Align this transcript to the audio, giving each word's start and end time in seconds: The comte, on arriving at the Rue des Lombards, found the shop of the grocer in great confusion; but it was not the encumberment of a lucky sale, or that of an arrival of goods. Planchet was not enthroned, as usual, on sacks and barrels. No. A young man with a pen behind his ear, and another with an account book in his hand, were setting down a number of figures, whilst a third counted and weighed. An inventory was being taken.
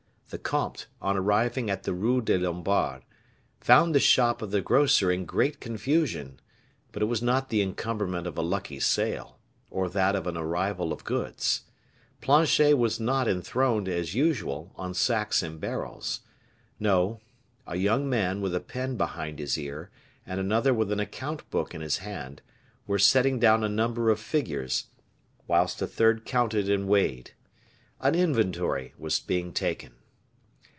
The 0.31 0.37
comte, 0.37 0.87
on 1.01 1.17
arriving 1.17 1.69
at 1.69 1.83
the 1.83 1.93
Rue 1.93 2.21
des 2.21 2.37
Lombards, 2.37 3.03
found 3.59 3.93
the 3.93 3.99
shop 3.99 4.41
of 4.41 4.51
the 4.51 4.61
grocer 4.61 5.11
in 5.11 5.25
great 5.25 5.59
confusion; 5.59 6.39
but 6.93 7.01
it 7.03 7.07
was 7.07 7.21
not 7.21 7.49
the 7.49 7.59
encumberment 7.61 8.25
of 8.25 8.37
a 8.37 8.41
lucky 8.41 8.79
sale, 8.79 9.39
or 9.69 9.89
that 9.89 10.15
of 10.15 10.27
an 10.27 10.37
arrival 10.37 10.93
of 10.93 11.03
goods. 11.03 11.63
Planchet 12.21 12.77
was 12.77 12.97
not 12.97 13.27
enthroned, 13.27 13.89
as 13.89 14.15
usual, 14.15 14.71
on 14.77 14.93
sacks 14.93 15.43
and 15.43 15.59
barrels. 15.59 16.21
No. 16.79 17.19
A 17.67 17.75
young 17.75 18.09
man 18.09 18.39
with 18.39 18.55
a 18.55 18.61
pen 18.61 18.95
behind 18.95 19.37
his 19.37 19.57
ear, 19.57 19.89
and 20.25 20.39
another 20.39 20.73
with 20.73 20.93
an 20.93 21.01
account 21.01 21.49
book 21.49 21.75
in 21.75 21.81
his 21.81 21.97
hand, 21.97 22.41
were 22.87 22.97
setting 22.97 23.37
down 23.37 23.65
a 23.65 23.67
number 23.67 24.09
of 24.09 24.17
figures, 24.17 24.85
whilst 25.47 25.81
a 25.81 25.87
third 25.87 26.23
counted 26.23 26.69
and 26.69 26.87
weighed. 26.87 27.31
An 27.99 28.15
inventory 28.15 28.93
was 28.97 29.19
being 29.19 29.51
taken. 29.51 29.91